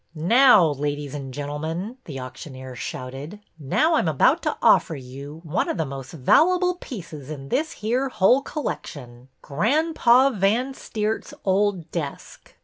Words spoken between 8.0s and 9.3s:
whole collection,